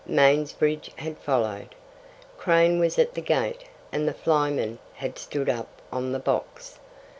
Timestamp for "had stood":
4.95-5.47